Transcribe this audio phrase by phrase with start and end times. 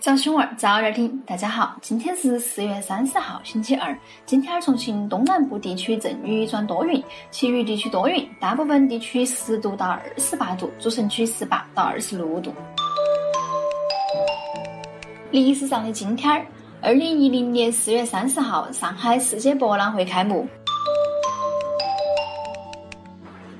[0.00, 3.94] 早新闻早点听，大家好，今天是四月三十号，星期二。
[4.24, 12.50] 今天重庆东南部地区阵雨转多云，其余地区多云，大部分地区十度到二十八度，主城区十八到二十六度。
[15.30, 16.46] 历史上的今天，
[16.80, 20.48] 二零一零年四月三十号，上海世界博览会开幕。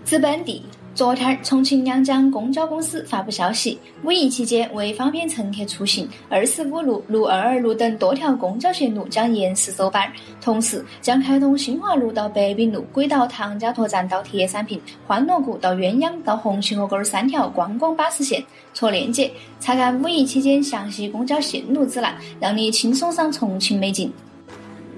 [0.05, 0.65] 资本地。
[0.93, 10.12] 昨天，重庆两江公交公司发布消息，五一期间为方便乘客出行，二十五路、路二二路等多条公交线路将延时收班，
[10.43, 18.45] 同时将开通新华路到北滨路、轨道唐家沱站到铁山坪、欢乐谷到鸳鸯到红旗河沟三条观光巴士线。
[18.75, 24.12] 戳链接，查看五一期间详细公交线路指南，让你轻松上重庆美景。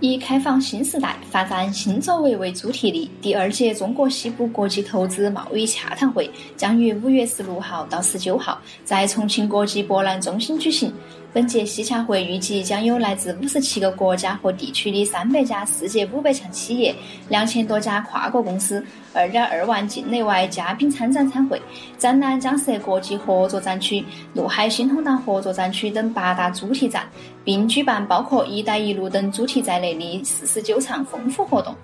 [0.02, 10.92] 以开放新时代、发展新作为为主题的第二届中国西部国际投资贸易洽谈会将于五月十六号到十九号在重庆国际博览中心举行。
[11.34, 16.94] 本届西洽会预计将有来自五十七个国家和地区的三百家世界五百强企业、
[17.30, 21.60] 两千多家跨国公司、二点二万境内外嘉宾参展参会。
[21.96, 27.08] 展览将设国际合作展区、陆海新通道合作展区等八大主题展，
[27.42, 31.74] 并举办包括“一带一路”等主题在内的四十九场丰富活动。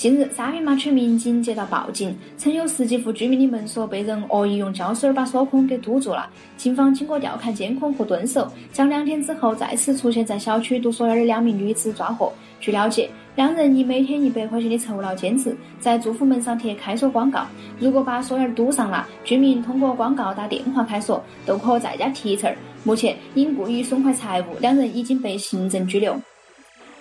[0.00, 6.26] 近日，沙坪坝区民警接到报警，称有十几户居民的门锁被人恶意用胶水把锁孔给堵住了。
[6.56, 12.32] 警方经过调看监控和蹲守，将两天之后再次出现在小区堵锁眼的两名女子抓获。
[12.60, 17.44] 据了解，两人以每天一百块钱的酬劳兼职，在住户门上贴开锁广告。
[17.78, 22.50] 如果把锁眼堵上了，居民通过广告打电话开锁，都可再加提成。
[22.84, 26.18] 目前因故意损坏财物，两人已经被行政拘留。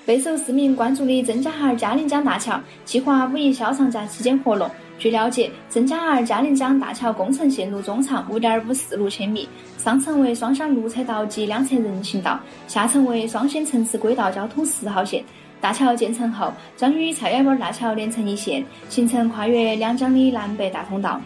[0.10, 4.68] 备受市民关注的曾家巷嘉陵江大桥计划五一小长假期间活络。
[4.98, 15.24] 据了解，曾家巷嘉陵江大桥工程线路中长五点五四六千米，上层为双向路车道及两侧人行道，下层为双线城市轨道交通十号线。
[15.62, 21.22] 大桥建成后，将与菜园湾大桥连成一线，形成跨越两江的南北大通道。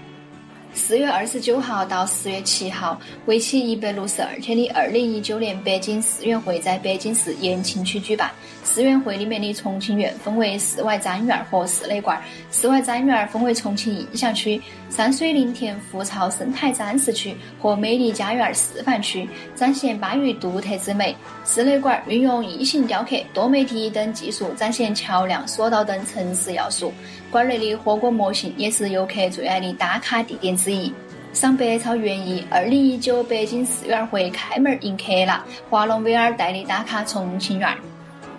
[0.76, 8.32] 四月二十九号到四月七号，为期一百六十二天的二零一九年北京世园会在北京市延庆区举办。
[8.66, 12.20] 世园会里面的重庆园分为室外展园和室内馆。
[12.52, 21.16] 室外展园分为重庆印象区、山水林田湖草生态展示区和美丽家园示范区，展现巴渝独特之美。
[21.46, 26.92] 室内馆运用异形雕刻、多媒体等技术，展现桥梁、索道等城市要素。
[27.30, 30.94] 馆内的火锅模型也是游客最爱的打卡地点之一。
[31.34, 35.44] 赏百草园艺，二零一九北京世园会开门迎客了！
[35.68, 37.76] 华龙威尔带你打卡重庆园。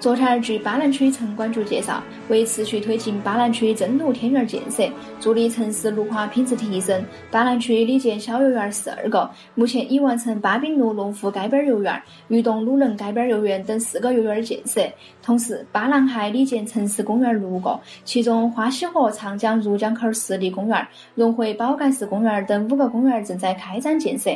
[0.04, 4.86] 昨天，据巴兰区城管局介绍，为持续推进巴兰区真露天园建设，
[5.18, 11.98] 助力城市绿化品质提升，巴兰区拟建小游园十二个，目前已完成巴滨路农福街边游园、
[12.28, 14.82] 渝东鲁能街边游园等四个游园建设。
[15.22, 24.30] 同时，巴兰还拟建城市公园六个，其中花溪河长江入江口湿地公园、融汇宝盖市公园等五个公园正在开展建设。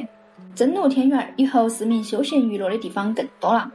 [0.55, 3.71] 真露天园以后，市民休闲娱乐的地方更多了。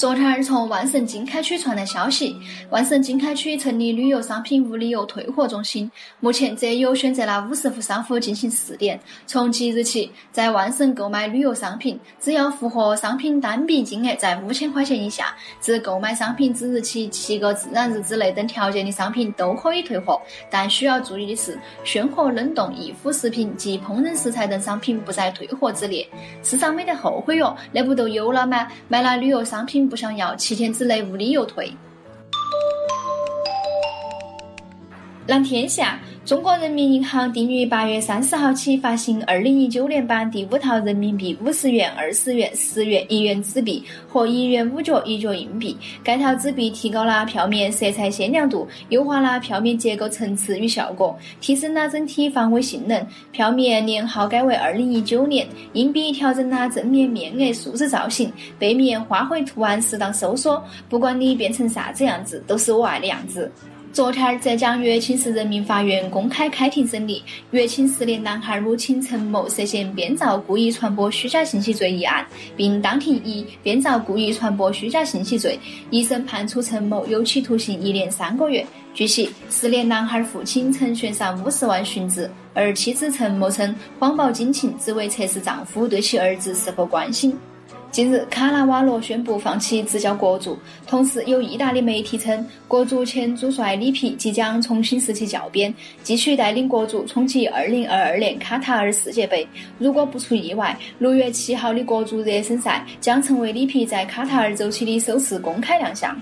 [0.00, 2.34] 昨天从万盛经开区传来消息，
[2.70, 5.90] 万盛经开区成立旅游商品无理由退货中心。
[6.20, 8.98] 目前则有选择了五十户商户进行试点。
[9.26, 20.18] 从即日起，在万盛购买旅游商品，只要符合商品单笔金额在五千块钱以下，自购买商品之日起七个自然日之内等条件的商品都可以退货。
[20.50, 26.08] 但需要注意的是，鲜活冷冻易腐食品及烹饪食材等商品不在退货之列。
[26.42, 28.66] 世上没得后悔哟，那不都有了吗？
[28.88, 29.89] 买了旅游商品。
[29.90, 31.72] 不想要，七天之内无理由退。
[35.30, 35.96] 蓝天下。
[36.24, 45.76] 中国人民银行定于八月三十号起发行二零一九年版第五套人民币五十元、二十元、十元、一元纸币和一元五角、一角硬币。
[46.02, 53.00] 该套纸币提高了票面色彩鲜亮度，优化了票面结构层次与效果，提升了整体防伪性能。
[53.30, 60.60] 票面年号改为二零一九年，硬币调整了正面面额数字造型，背面花卉图案适当收缩。
[60.88, 63.48] 不管你变成啥子样子，都是我爱的样子。
[63.92, 67.20] 昨天，浙江乐清市人民法院公开开庭审理
[67.50, 72.24] 乐清市的男孩母亲陈某涉嫌编造故意传播虚假信息罪一案，
[72.56, 75.58] 并当庭以编造故意传播虚假信息罪，
[75.90, 78.64] 一审判处陈某有期徒刑一年三个月。
[78.94, 87.36] 据悉，失联男孩父亲曾悬赏五十万寻子，而妻子陈某称谎报警情只为测试丈夫对其儿子是否关心。
[87.90, 90.56] 近日，卡纳瓦罗宣布放弃执教国足，
[90.86, 99.44] 同时有意大利媒体称，国足前主帅里皮即将重新拾起教鞭，继续带领国足冲击2022年卡塔尔世界杯。
[99.78, 106.16] 如果不出意外，，6月7号的国足热身赛将成为里皮在卡塔尔周期的首次公开亮相。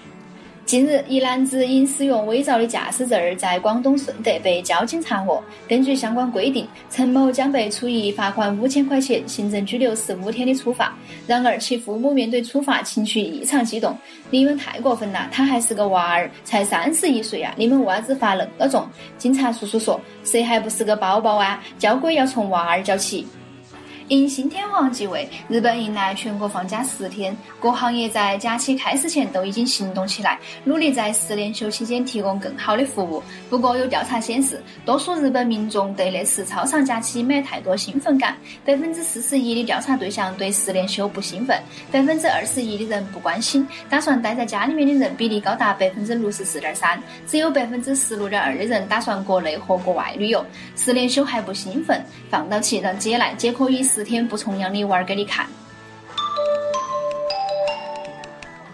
[0.69, 5.43] 近日，一男子因使用伪造的驾驶证在广东顺德被交警查获。
[5.67, 10.95] 根据相关规定，陈某将被处以罚款五千块钱、行政拘留十五天的处罚。
[11.27, 13.97] 然而，其父母面对处罚情绪异常激动
[14.29, 17.55] ：“你们太过分了，他还是个娃儿，才三十一岁啊！
[17.57, 18.87] 你们为啥子罚那么重？”
[19.17, 21.65] 警察叔叔说：“谁还不是个宝宝啊？
[21.79, 23.27] 交规要从娃儿教起。”
[24.09, 33.23] 因新天皇继位，日本迎来全国放假十天，各行业在假期开始前都已经行动起来，努力在十连休期间提供更好的服务。
[33.51, 38.35] 不过，有调查显示，多数日本民众对那次超长假期没太多兴奋感。
[38.65, 41.61] 百分之四十一的调查对象对十连休不兴奋，
[41.93, 50.43] 百分之二十一的人不关心，打算待在家里面的人比例高达百分之六十四点三，只有百分之十六点二的人打算国内或国外旅游。
[50.77, 53.87] 十连休还不兴奋，放到起让姐来，姐可以。
[53.99, 55.45] 十天不重样的玩给你看，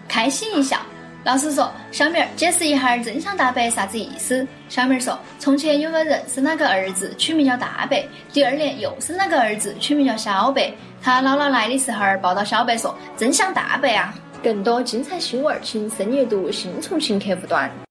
[0.07, 0.77] 开心一笑。
[1.23, 8.05] 老师说：“小明儿，解释一下真相大白啥子意思？”小明儿说：“从前有个人生了个儿子，取名叫大白。
[8.31, 10.71] 第二年又生了个儿子，取名叫小白。
[11.01, 14.13] 他姥姥来的时候，抱到小白说：‘真相大白啊！’
[14.43, 17.67] 更多精彩新闻，请深夜读新重庆客户端。”